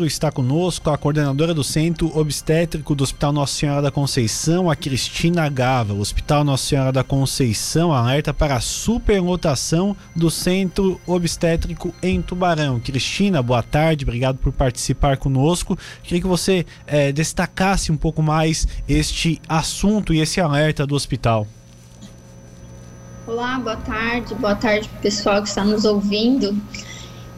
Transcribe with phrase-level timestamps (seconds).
[0.00, 5.48] Está conosco a coordenadora do Centro Obstétrico do Hospital Nossa Senhora da Conceição, a Cristina
[5.48, 5.92] Gava.
[5.92, 12.78] O Hospital Nossa Senhora da Conceição alerta para a superlotação do Centro Obstétrico em Tubarão.
[12.78, 15.76] Cristina, boa tarde, obrigado por participar conosco.
[16.04, 21.44] Queria que você eh, destacasse um pouco mais este assunto e esse alerta do hospital.
[23.26, 26.56] Olá, boa tarde, boa tarde pessoal que está nos ouvindo.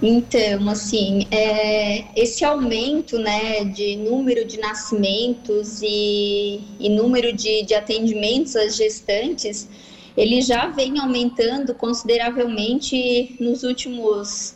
[0.02, 7.74] Então, assim, é, esse aumento né, de número de nascimentos e, e número de, de
[7.74, 9.68] atendimentos às gestantes,
[10.16, 14.54] ele já vem aumentando consideravelmente nos últimos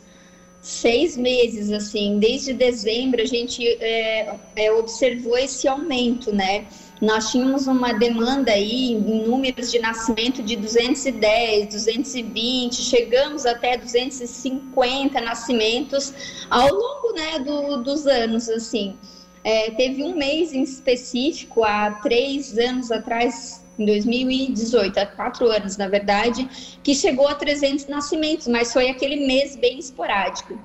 [0.62, 6.66] seis meses, assim, desde dezembro a gente é, é, observou esse aumento, né?
[7.04, 15.20] Nós tínhamos uma demanda aí em números de nascimento de 210, 220, chegamos até 250
[15.20, 16.14] nascimentos
[16.48, 18.96] ao longo né, do, dos anos, assim.
[19.44, 25.77] É, teve um mês em específico, há três anos atrás, em 2018, há quatro anos,
[25.77, 30.58] na verdade, que chegou a 300 nascimentos, mas foi aquele mês bem esporádico.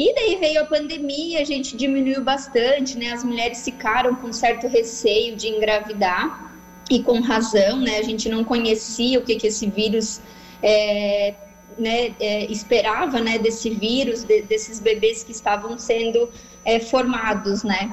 [0.00, 3.12] E daí veio a pandemia, a gente diminuiu bastante, né?
[3.12, 6.50] As mulheres ficaram com certo receio de engravidar,
[6.90, 7.98] e com razão, né?
[7.98, 10.20] A gente não conhecia o que, que esse vírus
[10.62, 11.34] é,
[11.78, 13.38] né, é, esperava, né?
[13.38, 16.30] Desse vírus, de, desses bebês que estavam sendo
[16.64, 17.92] é, formados, né?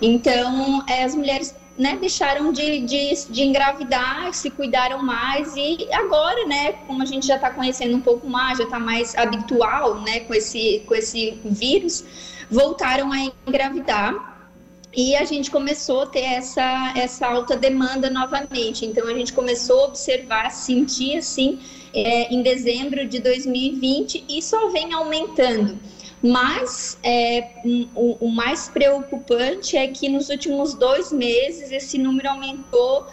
[0.00, 6.44] Então, é, as mulheres né, deixaram de, de, de, engravidar, se cuidaram mais e agora,
[6.44, 10.20] né, como a gente já está conhecendo um pouco mais, já está mais habitual, né,
[10.20, 12.04] com esse, com esse vírus,
[12.50, 14.38] voltaram a engravidar
[14.96, 18.84] e a gente começou a ter essa, essa alta demanda novamente.
[18.84, 21.60] Então a gente começou a observar, sentir assim,
[21.94, 25.78] é, em dezembro de 2020 e só vem aumentando.
[26.22, 27.48] Mas é,
[27.94, 33.06] o, o, mais preocupante é que nos últimos dois meses esse número aumentou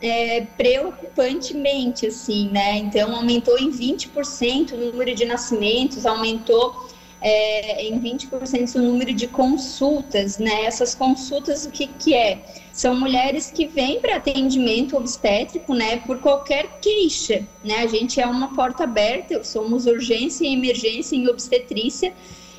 [0.00, 2.78] é, preocupantemente, assim, né?
[2.78, 6.88] Então aumentou em 20% o número de nascimentos, aumentou
[7.20, 10.64] é, em 20% o número de consultas, né?
[10.64, 12.42] Essas consultas, o que, que é?
[12.72, 15.98] São mulheres que vêm para atendimento obstétrico, né?
[15.98, 17.80] Por qualquer queixa, né?
[17.80, 22.12] A gente é uma porta aberta, somos urgência e emergência em obstetrícia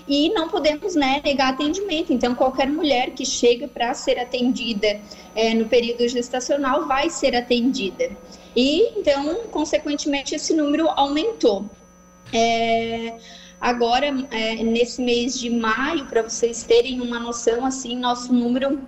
[0.08, 2.12] e não podemos né, negar atendimento.
[2.12, 5.00] Então, qualquer mulher que chega para ser atendida
[5.36, 8.10] é, no período gestacional vai ser atendida.
[8.56, 11.66] E, então, consequentemente, esse número aumentou.
[12.34, 13.18] É,
[13.60, 18.80] agora, é, nesse mês de maio, para vocês terem uma noção, assim, nosso número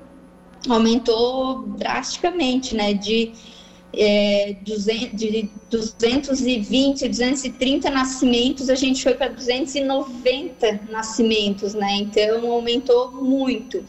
[0.70, 2.94] aumentou drasticamente, né?
[2.94, 3.34] De
[3.96, 11.98] é, de 220, 230 nascimentos, a gente foi para 290 nascimentos, né?
[11.98, 13.84] Então aumentou muito.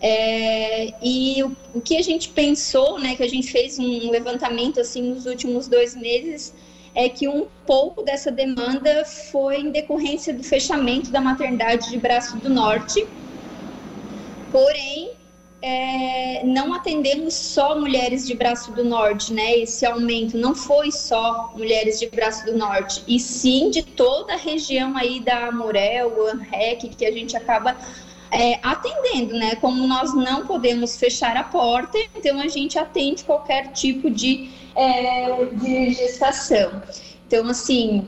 [0.00, 4.80] É, e o, o, que a gente pensou, né, que a gente fez um levantamento
[4.80, 6.54] assim nos últimos dois meses,
[6.94, 12.36] é que um pouco dessa demanda foi em decorrência do fechamento da maternidade de Braço
[12.38, 13.04] do Norte.
[14.52, 15.10] Porém,
[15.60, 19.58] é, não atendemos só mulheres de Braço do Norte, né?
[19.58, 24.36] Esse aumento não foi só mulheres de Braço do Norte, e sim de toda a
[24.36, 27.76] região aí da Morel, Anrec, que a gente acaba
[28.30, 29.56] é, atendendo, né?
[29.56, 35.44] Como nós não podemos fechar a porta, então a gente atende qualquer tipo de, é,
[35.44, 36.82] de gestação.
[37.26, 38.06] Então, assim,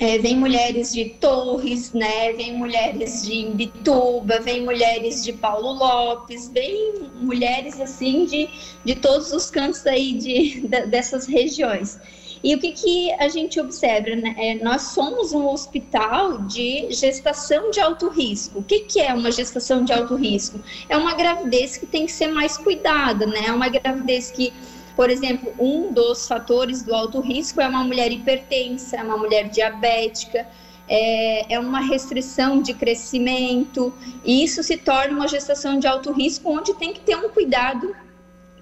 [0.00, 2.32] é, vem mulheres de Torres, né?
[2.32, 8.48] Vem mulheres de Imbituba, vem mulheres de Paulo Lopes, vem mulheres assim de,
[8.82, 12.00] de todos os cantos aí de, de dessas regiões.
[12.42, 14.16] E o que, que a gente observa?
[14.16, 14.34] Né?
[14.38, 18.60] É, nós somos um hospital de gestação de alto risco.
[18.60, 20.58] O que, que é uma gestação de alto risco?
[20.88, 23.44] É uma gravidez que tem que ser mais cuidada, né?
[23.48, 24.50] É uma gravidez que
[24.96, 29.48] por exemplo, um dos fatores do alto risco é uma mulher hipertensa, é uma mulher
[29.48, 30.46] diabética,
[30.88, 36.50] é, é uma restrição de crescimento, e isso se torna uma gestação de alto risco,
[36.50, 37.94] onde tem que ter um cuidado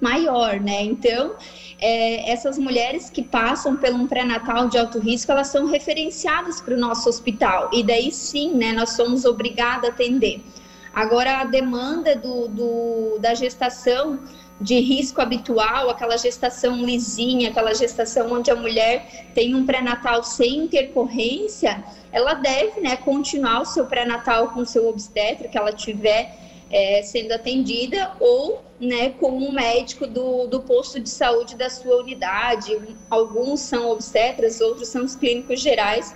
[0.01, 0.83] maior, né?
[0.83, 1.35] Então,
[1.81, 6.75] é, essas mulheres que passam pelo um pré-natal de alto risco, elas são referenciadas para
[6.75, 10.43] o nosso hospital, e daí sim, né, nós somos obrigados a atender.
[10.95, 14.21] Agora, a demanda do, do da gestação
[14.61, 20.59] de risco habitual, aquela gestação lisinha, aquela gestação onde a mulher tem um pré-natal sem
[20.59, 26.37] intercorrência, ela deve né, continuar o seu pré-natal com o seu obstetra, que ela tiver
[26.71, 31.97] é, sendo atendida, ou né, com um médico do, do posto de saúde da sua
[31.97, 32.77] unidade.
[33.09, 36.15] Alguns são obstetras, outros são os clínicos gerais.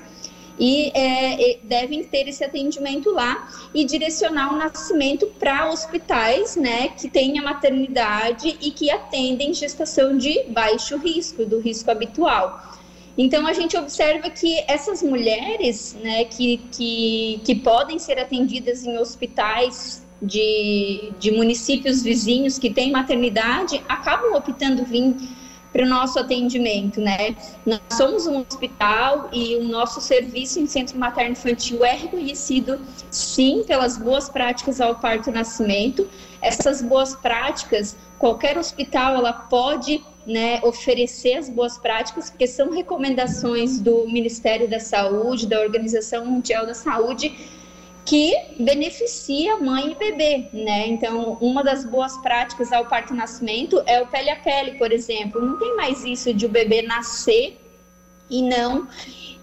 [0.58, 7.08] E é, devem ter esse atendimento lá e direcionar o nascimento para hospitais, né, que
[7.08, 12.72] tenha maternidade e que atendem gestação de baixo risco, do risco habitual.
[13.16, 18.96] Então a gente observa que essas mulheres, né, que, que, que podem ser atendidas em
[18.98, 25.14] hospitais de, de municípios vizinhos que têm maternidade, acabam optando vir
[25.72, 27.34] para o nosso atendimento, né?
[27.64, 32.80] Nós somos um hospital e o nosso serviço em centro materno infantil é reconhecido,
[33.10, 36.08] sim, pelas boas práticas ao parto e nascimento.
[36.42, 43.80] Essas boas práticas, qualquer hospital ela pode né, oferecer as boas práticas, porque são recomendações
[43.80, 47.34] do Ministério da Saúde, da Organização Mundial da Saúde,
[48.04, 50.88] que beneficia mãe e bebê, né?
[50.88, 54.90] Então, uma das boas práticas ao parto e nascimento é o pele a pele, por
[54.90, 55.40] exemplo.
[55.40, 57.58] Não tem mais isso de o bebê nascer
[58.28, 58.88] e não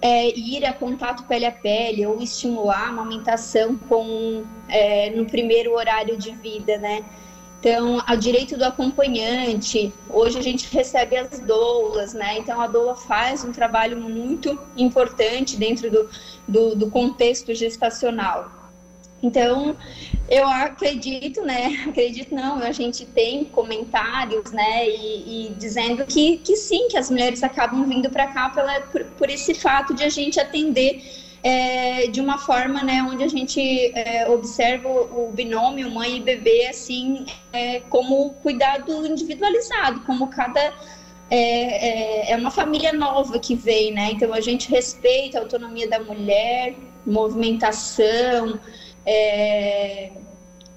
[0.02, 5.74] é, ir a contato pele a pele ou estimular a amamentação com, é, no primeiro
[5.74, 7.06] horário de vida, né?
[7.60, 12.38] Então, a direito do acompanhante, hoje a gente recebe as doulas, né?
[12.38, 16.10] Então, a doula faz um trabalho muito importante dentro do,
[16.48, 18.59] do, do contexto gestacional.
[19.22, 19.76] Então,
[20.30, 21.84] eu acredito, né?
[21.90, 24.88] Acredito não, a gente tem comentários, né?
[24.88, 29.04] E, e dizendo que, que sim, que as mulheres acabam vindo para cá pela, por,
[29.06, 31.02] por esse fato de a gente atender
[31.44, 33.62] é, de uma forma né, onde a gente
[33.96, 40.74] é, observa o, binômio mãe e bebê assim é, como cuidado individualizado, como cada
[41.32, 44.12] é, é, é, uma família nova que vem, né?
[44.12, 46.76] Então a gente respeita a autonomia da mulher,
[47.06, 48.60] movimentação,
[49.06, 50.12] é,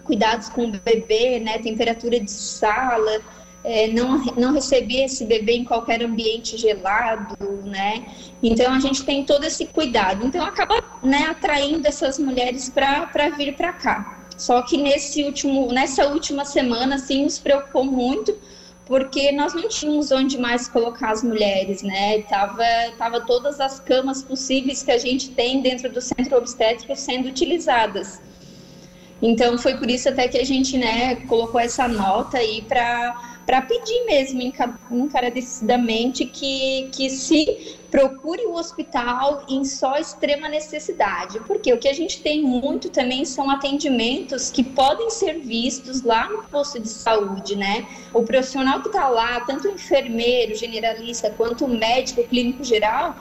[0.04, 1.58] cuidados com o bebê, né?
[1.58, 3.20] Temperatura de sala
[3.64, 8.06] é, não, não receber esse bebê em qualquer ambiente gelado, né?
[8.42, 10.26] Então a gente tem todo esse cuidado.
[10.26, 14.18] Então acaba né, atraindo essas mulheres para vir para cá.
[14.36, 18.36] Só que nesse último, nessa última semana, assim, nos preocupou muito,
[18.84, 22.22] porque nós não tínhamos onde mais colocar as mulheres, né?
[22.22, 22.64] Tava,
[22.98, 28.20] tava todas as camas possíveis que a gente tem dentro do centro obstétrico sendo utilizadas.
[29.22, 33.62] Então foi por isso até que a gente, né, colocou essa nota aí para para
[33.62, 34.40] pedir mesmo
[34.90, 41.92] encarecidamente que, que se procure o hospital em só extrema necessidade, porque o que a
[41.92, 47.54] gente tem muito também são atendimentos que podem ser vistos lá no posto de saúde,
[47.54, 47.86] né?
[48.14, 53.14] O profissional que está lá, tanto o enfermeiro, generalista, quanto o médico clínico geral,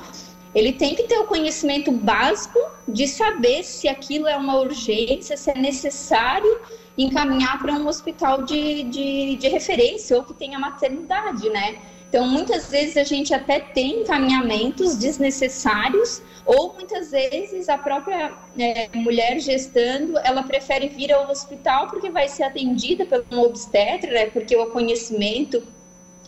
[0.54, 5.50] ele tem que ter o conhecimento básico de saber se aquilo é uma urgência, se
[5.50, 6.60] é necessário
[6.98, 11.78] encaminhar para um hospital de, de, de referência ou que tenha maternidade, né?
[12.10, 18.90] Então, muitas vezes a gente até tem encaminhamentos desnecessários, ou muitas vezes a própria é,
[18.94, 24.26] mulher gestando, ela prefere vir ao hospital porque vai ser atendida pelo um obstetra, né,
[24.26, 25.64] porque o conhecimento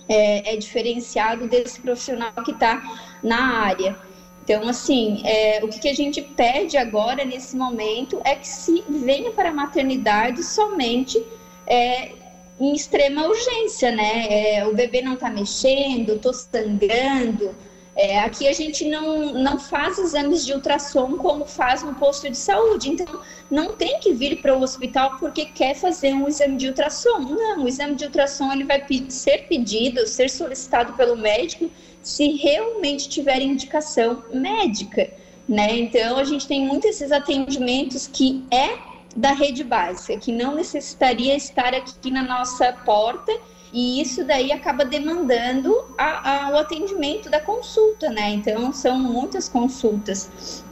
[0.07, 2.81] é, é diferenciado desse profissional que está
[3.21, 3.97] na área.
[4.43, 9.31] Então, assim, é, o que, a gente pede agora, nesse momento, é que se venha
[9.31, 11.23] para a maternidade somente
[11.65, 12.11] é,
[12.59, 14.27] em extrema urgência, né?
[14.29, 17.55] É, o bebê não está mexendo, estou sangrando.
[17.95, 22.37] É, aqui a gente não, não faz exames de ultrassom como faz no posto de
[22.37, 22.89] saúde.
[22.89, 27.19] Então, não tem que vir para o hospital porque quer fazer um exame de ultrassom.
[27.19, 31.69] Não, o exame de ultrassom ele vai ser pedido, ser solicitado pelo médico
[32.01, 35.09] se realmente tiver indicação médica,
[35.47, 35.79] né?
[35.79, 41.35] Então a gente tem muitos esses atendimentos que é da rede básica, que não necessitaria
[41.35, 43.31] estar aqui na nossa porta
[43.71, 48.29] e isso daí acaba demandando a, a, o atendimento da consulta, né?
[48.29, 50.63] Então são muitas consultas.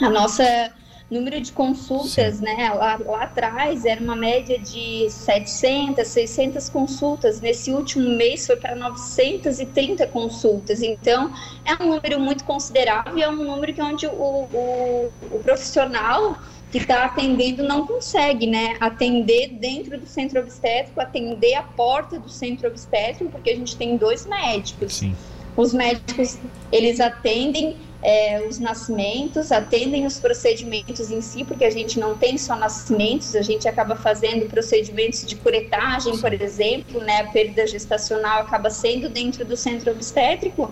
[0.00, 0.72] A nossa
[1.10, 2.44] número de consultas, Sim.
[2.44, 2.70] né?
[2.74, 7.40] Lá, lá, atrás era uma média de 700, 600 consultas.
[7.40, 10.82] Nesse último mês foi para 930 consultas.
[10.82, 11.32] Então,
[11.64, 16.36] é um número muito considerável e é um número que onde o, o, o profissional
[16.76, 18.76] que está atendendo não consegue, né?
[18.80, 23.96] Atender dentro do centro obstétrico, atender a porta do centro obstétrico, porque a gente tem
[23.96, 24.96] dois médicos.
[24.96, 25.16] Sim.
[25.56, 26.38] Os médicos,
[26.70, 32.36] eles atendem é, os nascimentos, atendem os procedimentos em si, porque a gente não tem
[32.36, 37.22] só nascimentos, a gente acaba fazendo procedimentos de curetagem, por exemplo, né?
[37.22, 40.70] A perda gestacional acaba sendo dentro do centro obstétrico.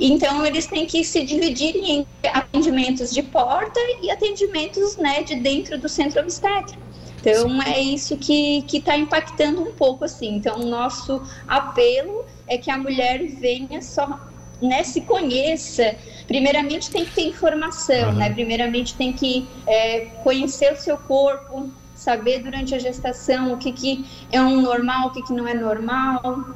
[0.00, 5.78] Então, eles têm que se dividir em atendimentos de porta e atendimentos né, de dentro
[5.78, 6.80] do centro obstétrico.
[7.20, 10.36] Então, é isso que está impactando um pouco, assim.
[10.36, 14.18] Então, o nosso apelo é que a mulher venha só
[14.60, 15.94] né, se conheça.
[16.26, 18.16] Primeiramente tem que ter informação, uhum.
[18.16, 18.30] né?
[18.30, 24.04] Primeiramente tem que é, conhecer o seu corpo, saber durante a gestação o que, que
[24.32, 26.54] é um normal, o que, que não é normal.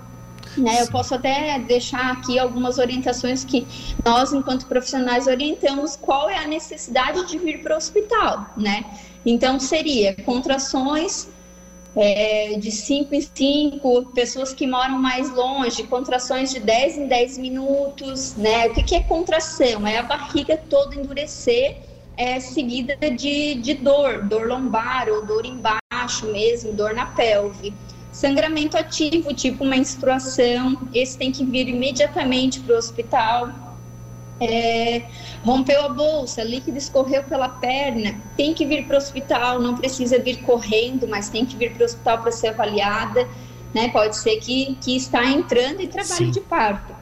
[0.56, 3.66] Né, eu posso até deixar aqui algumas orientações que
[4.04, 8.84] nós, enquanto profissionais, orientamos qual é a necessidade de vir para o hospital, né?
[9.26, 11.28] Então, seria contrações
[11.96, 17.38] é, de 5 em 5, pessoas que moram mais longe, contrações de 10 em 10
[17.38, 18.66] minutos, né?
[18.66, 19.86] O que, que é contração?
[19.86, 21.78] É a barriga toda endurecer,
[22.16, 27.72] é, seguida de, de dor, dor lombar ou dor embaixo mesmo, dor na pelve.
[28.26, 33.64] Sangramento ativo, tipo menstruação, esse tem que vir imediatamente para o hospital
[34.40, 35.02] é,
[35.44, 40.18] rompeu a bolsa, líquido escorreu pela perna, tem que vir para o hospital, não precisa
[40.18, 43.28] vir correndo, mas tem que vir para o hospital para ser avaliada,
[43.72, 43.88] né?
[43.90, 46.30] Pode ser que, que está entrando em trabalho Sim.
[46.30, 46.94] de parto.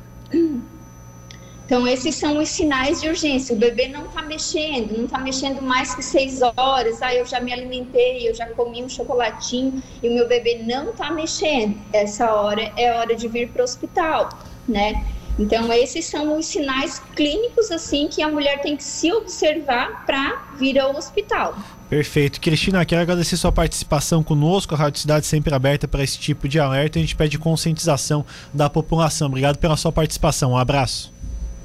[1.73, 3.57] Então, esses são os sinais de urgência.
[3.57, 7.00] O bebê não está mexendo, não está mexendo mais que seis horas.
[7.00, 10.91] Ah, eu já me alimentei, eu já comi um chocolatinho e o meu bebê não
[10.91, 11.81] está mexendo.
[11.91, 14.29] Essa hora é hora de vir para o hospital,
[14.69, 15.02] né?
[15.38, 20.43] Então, esses são os sinais clínicos assim que a mulher tem que se observar para
[20.59, 21.57] vir ao hospital.
[21.88, 22.38] Perfeito.
[22.38, 24.75] Cristina, quero agradecer sua participação conosco.
[24.75, 26.99] A Rádio Cidade sempre aberta para esse tipo de alerta.
[26.99, 29.29] A gente pede conscientização da população.
[29.29, 30.52] Obrigado pela sua participação.
[30.52, 31.11] Um abraço.